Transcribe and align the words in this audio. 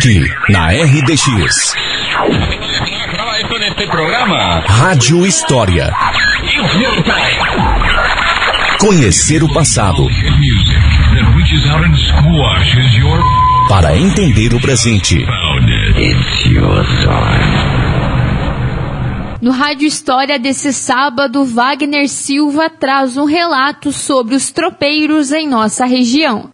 Aqui, 0.00 0.18
na 0.48 0.68
RDX. 0.68 1.74
Rádio 4.66 5.26
História. 5.26 5.92
Conhecer 8.78 9.42
o 9.42 9.52
passado. 9.52 10.08
Para 13.68 13.94
entender 13.94 14.54
o 14.54 14.60
presente. 14.62 15.22
No 19.42 19.50
Rádio 19.50 19.86
História 19.86 20.38
desse 20.38 20.72
sábado, 20.72 21.44
Wagner 21.44 22.08
Silva 22.08 22.70
traz 22.70 23.18
um 23.18 23.26
relato 23.26 23.92
sobre 23.92 24.34
os 24.34 24.50
tropeiros 24.50 25.30
em 25.30 25.46
nossa 25.46 25.84
região. 25.84 26.50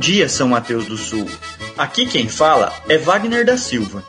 Dia, 0.00 0.30
São 0.30 0.48
Mateus 0.48 0.86
do 0.86 0.96
Sul. 0.96 1.28
Aqui 1.76 2.06
quem 2.06 2.26
fala 2.26 2.72
é 2.88 2.96
Wagner 2.96 3.44
da 3.44 3.58
Silva. 3.58 4.02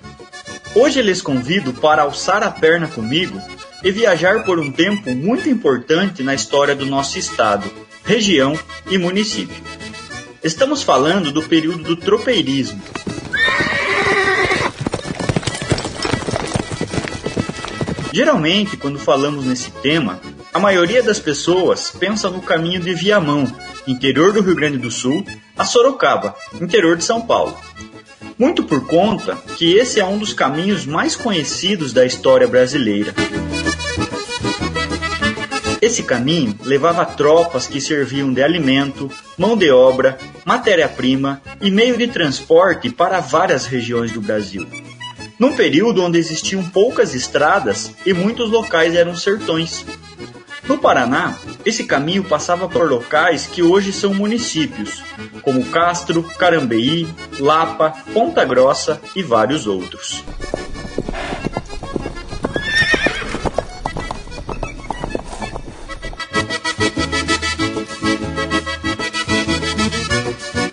Hoje 0.73 1.01
lhes 1.01 1.21
convido 1.21 1.73
para 1.73 2.03
alçar 2.03 2.41
a 2.41 2.49
perna 2.49 2.87
comigo 2.87 3.39
e 3.83 3.91
viajar 3.91 4.45
por 4.45 4.57
um 4.57 4.71
tempo 4.71 5.13
muito 5.13 5.49
importante 5.49 6.23
na 6.23 6.33
história 6.33 6.73
do 6.73 6.85
nosso 6.85 7.19
estado, 7.19 7.69
região 8.05 8.57
e 8.89 8.97
município. 8.97 9.61
Estamos 10.41 10.81
falando 10.81 11.29
do 11.29 11.43
período 11.43 11.83
do 11.83 11.95
tropeirismo. 11.97 12.81
Geralmente, 18.13 18.77
quando 18.77 18.97
falamos 18.97 19.45
nesse 19.45 19.71
tema, 19.71 20.21
a 20.53 20.59
maioria 20.59 21.03
das 21.03 21.19
pessoas 21.19 21.91
pensa 21.91 22.29
no 22.29 22.41
caminho 22.41 22.79
de 22.79 22.93
Viamão, 22.93 23.45
interior 23.85 24.31
do 24.33 24.41
Rio 24.41 24.55
Grande 24.55 24.77
do 24.77 24.91
Sul, 24.91 25.25
a 25.61 25.65
Sorocaba, 25.65 26.35
interior 26.59 26.97
de 26.97 27.03
São 27.03 27.21
Paulo. 27.21 27.55
Muito 28.35 28.63
por 28.63 28.87
conta 28.87 29.37
que 29.57 29.75
esse 29.75 29.99
é 29.99 30.05
um 30.05 30.17
dos 30.17 30.33
caminhos 30.33 30.87
mais 30.87 31.15
conhecidos 31.15 31.93
da 31.93 32.03
história 32.03 32.47
brasileira. 32.47 33.13
Esse 35.79 36.01
caminho 36.01 36.57
levava 36.63 37.05
tropas 37.05 37.67
que 37.67 37.79
serviam 37.79 38.33
de 38.33 38.41
alimento, 38.41 39.11
mão 39.37 39.55
de 39.55 39.69
obra, 39.69 40.17
matéria-prima 40.43 41.39
e 41.61 41.69
meio 41.69 41.95
de 41.95 42.07
transporte 42.07 42.89
para 42.89 43.19
várias 43.19 43.67
regiões 43.67 44.11
do 44.11 44.19
Brasil. 44.19 44.67
Num 45.37 45.55
período 45.55 46.03
onde 46.03 46.17
existiam 46.17 46.67
poucas 46.69 47.13
estradas 47.13 47.91
e 48.03 48.13
muitos 48.13 48.49
locais 48.49 48.95
eram 48.95 49.15
sertões. 49.15 49.85
No 50.67 50.79
Paraná, 50.79 51.37
esse 51.65 51.83
caminho 51.83 52.23
passava 52.23 52.67
por 52.67 52.89
locais 52.89 53.45
que 53.45 53.61
hoje 53.61 53.93
são 53.93 54.13
municípios, 54.13 55.03
como 55.41 55.65
Castro, 55.65 56.23
Carambeí, 56.23 57.07
Lapa, 57.39 57.91
Ponta 58.13 58.43
Grossa 58.43 58.99
e 59.15 59.21
vários 59.21 59.67
outros. 59.67 60.23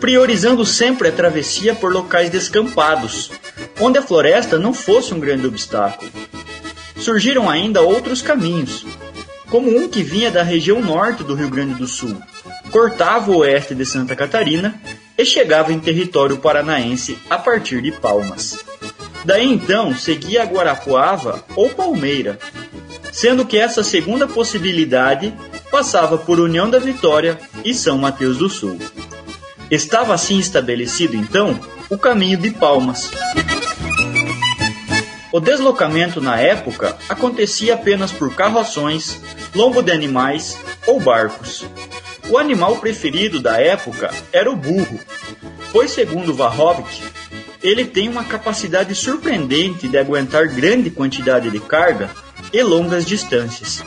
priorizando 0.09 0.64
sempre 0.64 1.09
a 1.09 1.12
travessia 1.12 1.75
por 1.75 1.92
locais 1.92 2.31
descampados, 2.31 3.31
onde 3.78 3.98
a 3.98 4.03
floresta 4.03 4.59
não 4.59 4.72
fosse 4.72 5.12
um 5.12 5.20
grande 5.20 5.47
obstáculo. 5.47 6.11
Surgiram 6.97 7.48
ainda 7.48 7.83
outros 7.83 8.22
caminhos, 8.22 8.86
como 9.50 9.75
um 9.76 9.88
que 9.88 10.03
vinha 10.03 10.31
da 10.31 10.42
região 10.42 10.81
norte 10.81 11.22
do 11.22 11.34
Rio 11.34 11.48
Grande 11.48 11.75
do 11.75 11.86
Sul, 11.86 12.16
cortava 12.70 13.31
o 13.31 13.38
oeste 13.38 13.75
de 13.75 13.84
Santa 13.84 14.14
Catarina 14.14 14.81
e 15.16 15.25
chegava 15.25 15.72
em 15.72 15.81
território 15.81 16.38
paranaense 16.38 17.19
a 17.28 17.38
partir 17.38 17.82
de 17.82 17.91
Palmas. 17.91 18.64
Daí 19.25 19.50
então 19.50 19.94
seguia 19.94 20.44
Guarapuava 20.44 21.44
ou 21.56 21.70
Palmeira, 21.70 22.38
sendo 23.12 23.44
que 23.44 23.59
essa 23.59 23.82
segunda 23.82 24.28
possibilidade 24.28 25.34
passava 25.70 26.16
por 26.16 26.38
União 26.38 26.70
da 26.70 26.78
Vitória 26.78 27.38
e 27.65 27.75
São 27.75 27.98
Mateus 27.98 28.38
do 28.38 28.48
Sul. 28.48 28.78
Estava 29.70 30.15
assim 30.15 30.38
estabelecido, 30.38 31.15
então, 31.15 31.59
o 31.91 31.98
caminho 31.98 32.38
de 32.38 32.50
Palmas. 32.50 33.10
O 35.31 35.41
deslocamento 35.41 36.21
na 36.21 36.41
época 36.41 36.97
acontecia 37.09 37.75
apenas 37.75 38.11
por 38.11 38.34
carroções, 38.34 39.21
lombo 39.55 39.83
de 39.83 39.93
animais 39.93 40.59
ou 40.87 40.99
barcos. 40.99 41.66
O 42.31 42.39
animal 42.39 42.77
preferido 42.77 43.39
da 43.39 43.61
época 43.61 44.11
era 44.33 44.50
o 44.50 44.56
burro, 44.56 44.99
pois, 45.71 45.91
segundo 45.91 46.34
Varrovic, 46.34 47.03
ele 47.62 47.84
tem 47.84 48.09
uma 48.09 48.25
capacidade 48.25 48.94
surpreendente 48.94 49.87
de 49.87 49.99
aguentar 49.99 50.49
grande 50.49 50.91
quantidade 50.91 51.50
de 51.50 51.60
carga 51.60 52.10
e 52.53 52.62
longas 52.62 53.05
distâncias. 53.05 53.83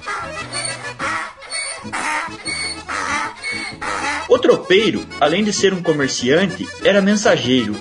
O 4.30 4.38
tropeiro, 4.38 5.06
além 5.20 5.44
de 5.44 5.52
ser 5.52 5.74
um 5.74 5.82
comerciante, 5.82 6.68
era 6.84 7.02
mensageiro. 7.02 7.76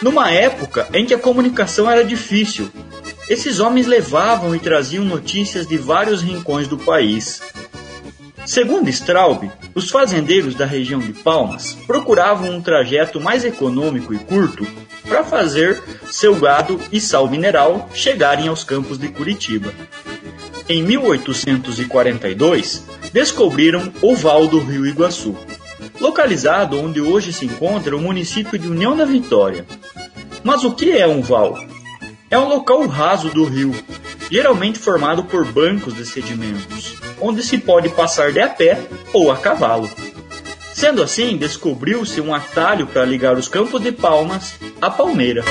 Numa 0.00 0.30
época 0.30 0.88
em 0.92 1.06
que 1.06 1.14
a 1.14 1.18
comunicação 1.18 1.88
era 1.88 2.04
difícil, 2.04 2.70
esses 3.28 3.60
homens 3.60 3.86
levavam 3.86 4.54
e 4.54 4.58
traziam 4.58 5.04
notícias 5.04 5.66
de 5.66 5.76
vários 5.76 6.22
rincões 6.22 6.68
do 6.68 6.76
país. 6.76 7.40
Segundo 8.44 8.88
Straub, 8.88 9.48
os 9.74 9.90
fazendeiros 9.90 10.54
da 10.54 10.66
região 10.66 10.98
de 10.98 11.12
Palmas 11.12 11.76
procuravam 11.86 12.50
um 12.50 12.60
trajeto 12.60 13.20
mais 13.20 13.44
econômico 13.44 14.12
e 14.12 14.18
curto 14.18 14.66
para 15.08 15.22
fazer 15.22 15.80
seu 16.10 16.34
gado 16.34 16.80
e 16.90 17.00
sal 17.00 17.28
mineral 17.28 17.88
chegarem 17.94 18.48
aos 18.48 18.64
campos 18.64 18.98
de 18.98 19.06
Curitiba. 19.08 19.72
Em 20.68 20.82
1842, 20.82 22.84
descobriram 23.12 23.92
o 24.00 24.16
Val 24.16 24.48
do 24.48 24.58
Rio 24.58 24.86
Iguaçu, 24.86 25.36
localizado 26.00 26.80
onde 26.80 27.00
hoje 27.00 27.32
se 27.32 27.46
encontra 27.46 27.96
o 27.96 28.00
município 28.00 28.58
de 28.58 28.68
União 28.68 28.96
da 28.96 29.04
Vitória. 29.04 29.64
Mas 30.42 30.64
o 30.64 30.72
que 30.72 30.90
é 30.90 31.06
um 31.06 31.22
val? 31.22 31.56
É 32.32 32.38
um 32.38 32.48
local 32.48 32.86
raso 32.86 33.28
do 33.28 33.44
rio, 33.44 33.74
geralmente 34.30 34.78
formado 34.78 35.24
por 35.24 35.44
bancos 35.44 35.94
de 35.94 36.06
sedimentos, 36.06 36.96
onde 37.20 37.42
se 37.42 37.58
pode 37.58 37.90
passar 37.90 38.32
de 38.32 38.40
a 38.40 38.48
pé 38.48 38.80
ou 39.12 39.30
a 39.30 39.36
cavalo. 39.36 39.90
Sendo 40.72 41.02
assim, 41.02 41.36
descobriu-se 41.36 42.22
um 42.22 42.34
atalho 42.34 42.86
para 42.86 43.04
ligar 43.04 43.36
os 43.36 43.48
Campos 43.48 43.82
de 43.82 43.92
Palmas 43.92 44.54
à 44.80 44.88
Palmeira. 44.88 45.44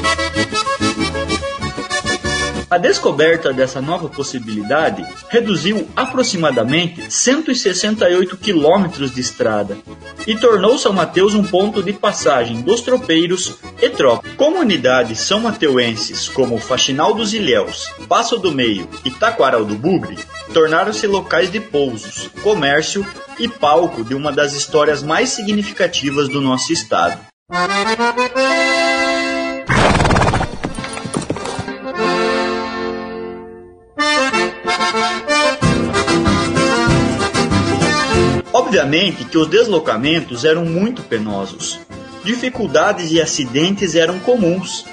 A 2.71 2.77
descoberta 2.77 3.51
dessa 3.51 3.81
nova 3.81 4.07
possibilidade 4.07 5.05
reduziu 5.27 5.89
aproximadamente 5.93 7.11
168 7.11 8.37
quilômetros 8.37 9.13
de 9.13 9.19
estrada 9.19 9.77
e 10.25 10.37
tornou 10.37 10.77
São 10.77 10.93
Mateus 10.93 11.33
um 11.33 11.43
ponto 11.43 11.83
de 11.83 11.91
passagem 11.91 12.61
dos 12.61 12.79
tropeiros 12.79 13.57
e 13.81 13.89
tropas. 13.89 14.31
Comunidades 14.35 15.19
são 15.19 15.41
mateuenses 15.41 16.29
como 16.29 16.57
Faxinal 16.59 17.13
dos 17.13 17.33
Ilhéus, 17.33 17.91
Passo 18.07 18.37
do 18.37 18.53
Meio 18.53 18.87
e 19.03 19.11
Taquaral 19.11 19.65
do 19.65 19.75
Bugre 19.75 20.17
tornaram-se 20.53 21.05
locais 21.07 21.51
de 21.51 21.59
pousos, 21.59 22.29
comércio 22.41 23.05
e 23.37 23.49
palco 23.49 24.01
de 24.01 24.15
uma 24.15 24.31
das 24.31 24.53
histórias 24.53 25.03
mais 25.03 25.31
significativas 25.31 26.29
do 26.29 26.39
nosso 26.39 26.71
estado. 26.71 27.19
Obviamente 38.71 39.25
que 39.25 39.37
os 39.37 39.47
deslocamentos 39.47 40.45
eram 40.45 40.63
muito 40.63 41.01
penosos. 41.03 41.77
Dificuldades 42.23 43.11
e 43.11 43.19
acidentes 43.19 43.95
eram 43.95 44.17
comuns. 44.17 44.85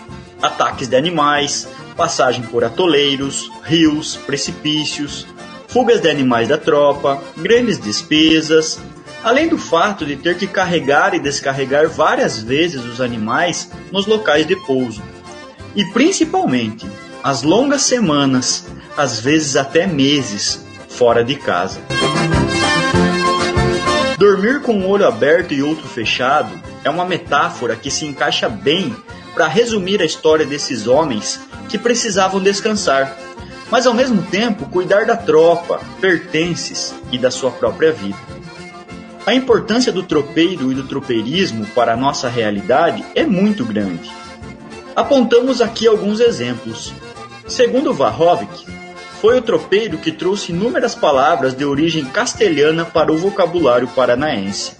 Ataques 0.42 0.88
de 0.88 0.96
animais, 0.96 1.68
passagem 1.96 2.42
por 2.42 2.64
atoleiros, 2.64 3.48
rios, 3.62 4.16
precipícios, 4.16 5.28
fugas 5.68 6.00
de 6.00 6.10
animais 6.10 6.48
da 6.48 6.58
tropa, 6.58 7.22
grandes 7.36 7.78
despesas, 7.78 8.80
além 9.22 9.46
do 9.46 9.56
fato 9.56 10.04
de 10.04 10.16
ter 10.16 10.36
que 10.36 10.48
carregar 10.48 11.14
e 11.14 11.20
descarregar 11.20 11.88
várias 11.88 12.42
vezes 12.42 12.84
os 12.84 13.00
animais 13.00 13.70
nos 13.92 14.06
locais 14.06 14.44
de 14.44 14.56
pouso. 14.56 15.00
E 15.76 15.84
principalmente 15.92 16.84
as 17.22 17.44
longas 17.44 17.82
semanas, 17.82 18.66
às 18.96 19.20
vezes 19.20 19.54
até 19.54 19.86
meses, 19.86 20.66
fora 20.88 21.22
de 21.22 21.36
casa. 21.36 21.78
Dormir 24.18 24.62
com 24.62 24.72
um 24.72 24.88
olho 24.88 25.06
aberto 25.06 25.54
e 25.54 25.62
outro 25.62 25.86
fechado 25.86 26.50
é 26.82 26.90
uma 26.90 27.04
metáfora 27.04 27.76
que 27.76 27.88
se 27.88 28.04
encaixa 28.04 28.48
bem 28.48 28.94
para 29.32 29.46
resumir 29.46 30.02
a 30.02 30.04
história 30.04 30.44
desses 30.44 30.88
homens 30.88 31.40
que 31.68 31.78
precisavam 31.78 32.42
descansar, 32.42 33.16
mas 33.70 33.86
ao 33.86 33.94
mesmo 33.94 34.20
tempo 34.22 34.68
cuidar 34.70 35.06
da 35.06 35.16
tropa, 35.16 35.80
pertences 36.00 36.92
e 37.12 37.16
da 37.16 37.30
sua 37.30 37.52
própria 37.52 37.92
vida. 37.92 38.18
A 39.24 39.34
importância 39.34 39.92
do 39.92 40.02
tropeiro 40.02 40.72
e 40.72 40.74
do 40.74 40.82
tropeirismo 40.82 41.64
para 41.66 41.92
a 41.92 41.96
nossa 41.96 42.28
realidade 42.28 43.04
é 43.14 43.24
muito 43.24 43.64
grande. 43.64 44.10
Apontamos 44.96 45.60
aqui 45.60 45.86
alguns 45.86 46.18
exemplos. 46.18 46.92
Segundo 47.46 47.94
Varrovic, 47.94 48.66
foi 49.20 49.38
o 49.38 49.42
tropeiro 49.42 49.98
que 49.98 50.12
trouxe 50.12 50.52
inúmeras 50.52 50.94
palavras 50.94 51.54
de 51.54 51.64
origem 51.64 52.04
castelhana 52.04 52.84
para 52.84 53.12
o 53.12 53.16
vocabulário 53.16 53.88
paranaense. 53.88 54.72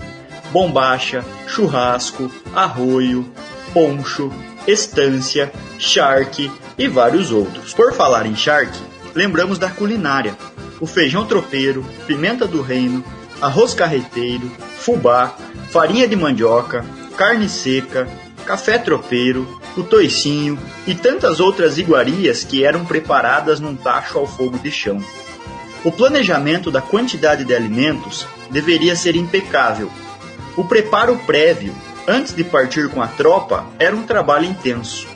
Bombacha, 0.52 1.24
churrasco, 1.46 2.30
arroio, 2.54 3.30
poncho, 3.72 4.32
estância, 4.66 5.52
charque 5.78 6.50
e 6.78 6.86
vários 6.86 7.30
outros. 7.32 7.74
Por 7.74 7.92
falar 7.92 8.26
em 8.26 8.36
charque, 8.36 8.78
lembramos 9.14 9.58
da 9.58 9.68
culinária: 9.68 10.36
o 10.80 10.86
feijão 10.86 11.26
tropeiro, 11.26 11.84
pimenta 12.06 12.46
do 12.46 12.62
reino, 12.62 13.04
arroz 13.40 13.74
carreteiro, 13.74 14.50
fubá, 14.78 15.34
farinha 15.70 16.06
de 16.06 16.16
mandioca, 16.16 16.84
carne 17.16 17.48
seca, 17.48 18.08
café 18.46 18.78
tropeiro, 18.78 19.57
o 19.78 19.84
toicinho 19.84 20.58
e 20.86 20.94
tantas 20.94 21.40
outras 21.40 21.78
iguarias 21.78 22.42
que 22.42 22.64
eram 22.64 22.84
preparadas 22.84 23.60
num 23.60 23.76
tacho 23.76 24.18
ao 24.18 24.26
fogo 24.26 24.58
de 24.58 24.70
chão. 24.70 25.02
O 25.84 25.92
planejamento 25.92 26.70
da 26.70 26.82
quantidade 26.82 27.44
de 27.44 27.54
alimentos 27.54 28.26
deveria 28.50 28.96
ser 28.96 29.14
impecável. 29.14 29.90
O 30.56 30.64
preparo 30.64 31.16
prévio, 31.18 31.72
antes 32.06 32.34
de 32.34 32.42
partir 32.42 32.88
com 32.88 33.00
a 33.00 33.06
tropa, 33.06 33.66
era 33.78 33.94
um 33.94 34.02
trabalho 34.02 34.46
intenso. 34.46 35.06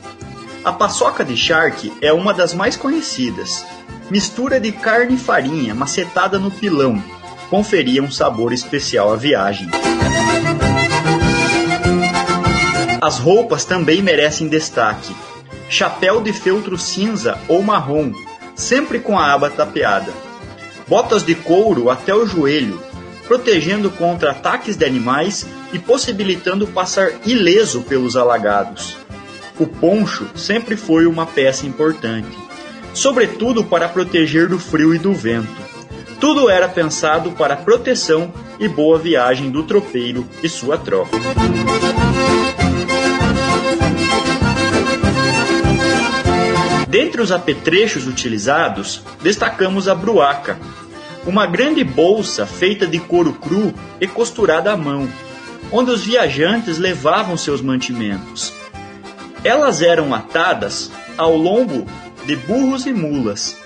A 0.64 0.72
paçoca 0.72 1.24
de 1.24 1.36
charque 1.36 1.92
é 2.00 2.12
uma 2.12 2.32
das 2.32 2.54
mais 2.54 2.76
conhecidas. 2.76 3.66
Mistura 4.08 4.60
de 4.60 4.70
carne 4.70 5.16
e 5.16 5.18
farinha 5.18 5.74
macetada 5.74 6.38
no 6.38 6.50
pilão 6.50 7.02
conferia 7.50 8.02
um 8.02 8.10
sabor 8.10 8.52
especial 8.52 9.12
à 9.12 9.16
viagem. 9.16 9.68
As 13.02 13.18
roupas 13.18 13.64
também 13.64 14.00
merecem 14.00 14.46
destaque. 14.46 15.12
Chapéu 15.68 16.20
de 16.20 16.32
feltro 16.32 16.78
cinza 16.78 17.36
ou 17.48 17.60
marrom, 17.60 18.12
sempre 18.54 19.00
com 19.00 19.18
a 19.18 19.32
aba 19.32 19.50
tapeada. 19.50 20.12
Botas 20.86 21.24
de 21.24 21.34
couro 21.34 21.90
até 21.90 22.14
o 22.14 22.24
joelho, 22.24 22.80
protegendo 23.26 23.90
contra 23.90 24.30
ataques 24.30 24.76
de 24.76 24.84
animais 24.84 25.44
e 25.72 25.80
possibilitando 25.80 26.64
passar 26.64 27.10
ileso 27.26 27.82
pelos 27.82 28.16
alagados. 28.16 28.96
O 29.58 29.66
poncho 29.66 30.30
sempre 30.36 30.76
foi 30.76 31.04
uma 31.04 31.26
peça 31.26 31.66
importante, 31.66 32.38
sobretudo 32.94 33.64
para 33.64 33.88
proteger 33.88 34.46
do 34.46 34.60
frio 34.60 34.94
e 34.94 34.98
do 35.00 35.12
vento. 35.12 35.60
Tudo 36.20 36.48
era 36.48 36.68
pensado 36.68 37.32
para 37.32 37.56
proteção 37.56 38.32
e 38.60 38.68
boa 38.68 38.96
viagem 38.96 39.50
do 39.50 39.64
tropeiro 39.64 40.24
e 40.40 40.48
sua 40.48 40.78
tropa. 40.78 41.18
Dentre 46.88 47.22
os 47.22 47.32
apetrechos 47.32 48.06
utilizados, 48.06 49.02
destacamos 49.22 49.88
a 49.88 49.94
bruaca, 49.94 50.58
uma 51.26 51.46
grande 51.46 51.82
bolsa 51.82 52.44
feita 52.44 52.86
de 52.86 52.98
couro 52.98 53.32
cru 53.32 53.72
e 54.00 54.06
costurada 54.06 54.72
à 54.72 54.76
mão, 54.76 55.08
onde 55.70 55.90
os 55.90 56.04
viajantes 56.04 56.78
levavam 56.78 57.36
seus 57.36 57.62
mantimentos. 57.62 58.52
Elas 59.42 59.80
eram 59.80 60.14
atadas 60.14 60.90
ao 61.16 61.36
lombo 61.36 61.86
de 62.26 62.36
burros 62.36 62.86
e 62.86 62.92
mulas, 62.92 63.56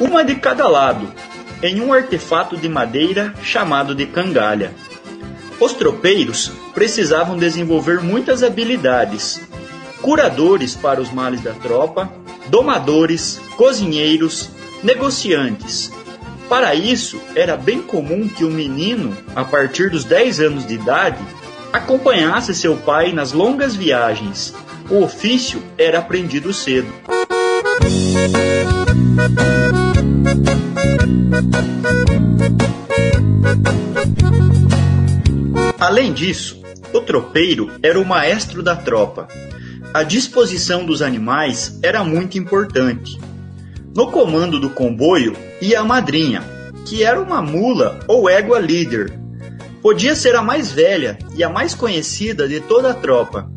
uma 0.00 0.24
de 0.24 0.36
cada 0.36 0.66
lado, 0.66 1.12
em 1.62 1.80
um 1.80 1.92
artefato 1.92 2.56
de 2.56 2.68
madeira 2.68 3.34
chamado 3.42 3.94
de 3.94 4.06
cangalha. 4.06 4.72
Os 5.60 5.74
tropeiros 5.74 6.50
precisavam 6.74 7.36
desenvolver 7.36 8.00
muitas 8.00 8.42
habilidades, 8.42 9.40
curadores 10.00 10.74
para 10.74 11.00
os 11.00 11.10
males 11.10 11.40
da 11.40 11.52
tropa, 11.52 12.12
domadores, 12.48 13.40
cozinheiros, 13.56 14.50
negociantes. 14.82 15.92
Para 16.48 16.74
isso, 16.74 17.20
era 17.34 17.56
bem 17.56 17.80
comum 17.80 18.28
que 18.28 18.44
o 18.44 18.50
menino, 18.50 19.16
a 19.36 19.44
partir 19.44 19.90
dos 19.90 20.04
10 20.04 20.40
anos 20.40 20.66
de 20.66 20.74
idade, 20.74 21.18
acompanhasse 21.72 22.54
seu 22.54 22.76
pai 22.76 23.12
nas 23.12 23.32
longas 23.32 23.76
viagens. 23.76 24.52
O 24.90 25.04
ofício 25.04 25.62
era 25.78 26.00
aprendido 26.00 26.52
cedo. 26.52 26.92
Além 35.78 36.12
disso, 36.12 36.60
o 36.92 37.00
tropeiro 37.00 37.70
era 37.82 37.98
o 37.98 38.04
maestro 38.04 38.62
da 38.62 38.74
tropa 38.74 39.28
a 39.92 40.04
disposição 40.04 40.84
dos 40.86 41.02
animais 41.02 41.78
era 41.82 42.04
muito 42.04 42.38
importante. 42.38 43.18
No 43.94 44.10
comando 44.12 44.60
do 44.60 44.70
comboio 44.70 45.36
ia 45.60 45.80
a 45.80 45.84
madrinha, 45.84 46.44
que 46.86 47.02
era 47.02 47.20
uma 47.20 47.42
mula 47.42 47.98
ou 48.06 48.30
égua 48.30 48.60
líder. 48.60 49.12
Podia 49.82 50.14
ser 50.14 50.36
a 50.36 50.42
mais 50.42 50.70
velha 50.70 51.18
e 51.34 51.42
a 51.42 51.48
mais 51.48 51.74
conhecida 51.74 52.46
de 52.46 52.60
toda 52.60 52.92
a 52.92 52.94
tropa. 52.94 53.50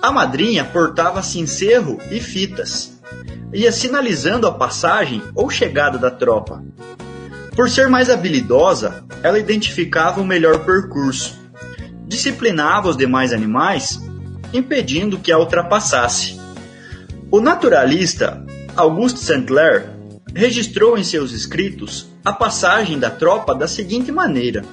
A 0.00 0.10
madrinha 0.10 0.64
portava 0.64 1.22
cincerro 1.22 1.98
e 2.10 2.20
fitas, 2.20 2.98
ia 3.52 3.70
sinalizando 3.70 4.46
a 4.46 4.52
passagem 4.52 5.22
ou 5.34 5.50
chegada 5.50 5.98
da 5.98 6.10
tropa. 6.10 6.64
Por 7.54 7.68
ser 7.68 7.86
mais 7.88 8.08
habilidosa, 8.08 9.04
ela 9.22 9.38
identificava 9.38 10.22
o 10.22 10.26
melhor 10.26 10.60
percurso, 10.60 11.38
disciplinava 12.06 12.88
os 12.88 12.96
demais 12.96 13.30
animais 13.30 14.00
impedindo 14.52 15.18
que 15.18 15.32
a 15.32 15.38
ultrapassasse. 15.38 16.38
O 17.30 17.40
naturalista 17.40 18.44
Auguste 18.76 19.20
Saint-Hilaire 19.20 19.90
registrou 20.34 20.96
em 20.96 21.04
seus 21.04 21.32
escritos 21.32 22.08
a 22.24 22.32
passagem 22.32 22.98
da 22.98 23.10
tropa 23.10 23.54
da 23.54 23.68
seguinte 23.68 24.10
maneira: 24.10 24.64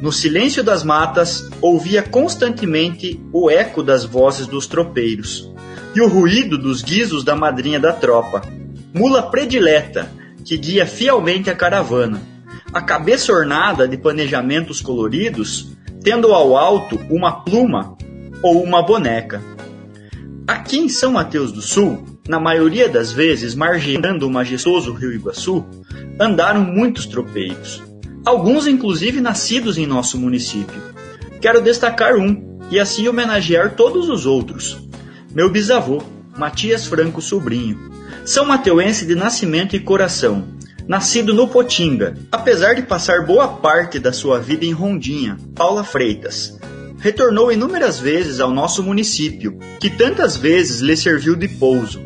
No 0.00 0.12
silêncio 0.12 0.62
das 0.62 0.82
matas 0.82 1.48
ouvia 1.60 2.02
constantemente 2.02 3.20
o 3.32 3.50
eco 3.50 3.82
das 3.82 4.04
vozes 4.04 4.46
dos 4.46 4.66
tropeiros 4.66 5.52
e 5.94 6.00
o 6.00 6.08
ruído 6.08 6.56
dos 6.56 6.82
guizos 6.82 7.24
da 7.24 7.34
madrinha 7.34 7.80
da 7.80 7.92
tropa, 7.92 8.42
mula 8.94 9.22
predileta 9.22 10.10
que 10.44 10.56
guia 10.56 10.86
fielmente 10.86 11.50
a 11.50 11.54
caravana, 11.54 12.22
a 12.72 12.80
cabeça 12.80 13.32
ornada 13.32 13.86
de 13.86 13.98
planejamentos 13.98 14.80
coloridos, 14.80 15.72
tendo 16.02 16.32
ao 16.32 16.56
alto 16.56 16.98
uma 17.10 17.44
pluma 17.44 17.97
ou 18.42 18.62
uma 18.62 18.82
boneca. 18.82 19.42
Aqui 20.46 20.78
em 20.78 20.88
São 20.88 21.12
Mateus 21.12 21.52
do 21.52 21.60
Sul, 21.60 22.04
na 22.28 22.38
maioria 22.38 22.88
das 22.88 23.12
vezes 23.12 23.54
margeando 23.54 24.26
o 24.26 24.30
majestoso 24.30 24.92
Rio 24.92 25.12
Iguaçu, 25.12 25.64
andaram 26.20 26.62
muitos 26.62 27.06
tropeiros, 27.06 27.82
alguns 28.24 28.66
inclusive 28.66 29.20
nascidos 29.20 29.78
em 29.78 29.86
nosso 29.86 30.18
município. 30.18 30.80
Quero 31.40 31.60
destacar 31.60 32.16
um 32.16 32.58
e 32.70 32.78
assim 32.78 33.08
homenagear 33.08 33.74
todos 33.74 34.08
os 34.08 34.26
outros. 34.26 34.88
Meu 35.34 35.50
bisavô, 35.50 36.02
Matias 36.36 36.86
Franco 36.86 37.20
Sobrinho, 37.20 37.90
São 38.24 38.44
Mateuense 38.44 39.06
de 39.06 39.14
nascimento 39.14 39.74
e 39.74 39.80
coração, 39.80 40.44
nascido 40.86 41.34
no 41.34 41.48
Potinga, 41.48 42.14
apesar 42.32 42.74
de 42.74 42.82
passar 42.82 43.26
boa 43.26 43.48
parte 43.48 43.98
da 43.98 44.12
sua 44.12 44.38
vida 44.38 44.64
em 44.64 44.72
Rondinha, 44.72 45.36
Paula 45.54 45.84
Freitas, 45.84 46.58
retornou 46.98 47.52
inúmeras 47.52 47.98
vezes 47.98 48.40
ao 48.40 48.50
nosso 48.50 48.82
município, 48.82 49.58
que 49.80 49.88
tantas 49.88 50.36
vezes 50.36 50.80
lhe 50.80 50.96
serviu 50.96 51.36
de 51.36 51.48
pouso. 51.48 52.00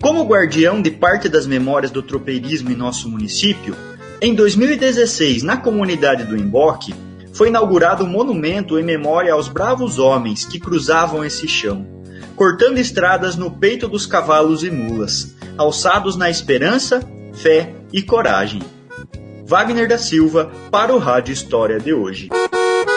Como 0.00 0.24
guardião 0.24 0.82
de 0.82 0.90
parte 0.90 1.28
das 1.28 1.46
memórias 1.46 1.92
do 1.92 2.02
tropeirismo 2.02 2.70
em 2.70 2.76
nosso 2.76 3.08
município, 3.08 3.76
em 4.20 4.34
2016, 4.34 5.42
na 5.42 5.56
comunidade 5.56 6.24
do 6.24 6.36
Emboque, 6.36 6.94
foi 7.32 7.48
inaugurado 7.48 8.04
um 8.04 8.08
monumento 8.08 8.78
em 8.78 8.82
memória 8.82 9.32
aos 9.32 9.48
bravos 9.48 9.98
homens 9.98 10.44
que 10.44 10.60
cruzavam 10.60 11.24
esse 11.24 11.48
chão, 11.48 11.86
cortando 12.36 12.78
estradas 12.78 13.36
no 13.36 13.50
peito 13.50 13.88
dos 13.88 14.04
cavalos 14.04 14.62
e 14.64 14.70
mulas, 14.70 15.34
alçados 15.56 16.16
na 16.16 16.28
esperança, 16.28 17.00
fé 17.32 17.74
e 17.92 18.02
coragem. 18.02 18.60
Wagner 19.46 19.88
da 19.88 19.98
Silva 19.98 20.50
para 20.70 20.94
o 20.94 20.98
Rádio 20.98 21.32
História 21.32 21.78
de 21.78 21.92
hoje. 21.92 22.28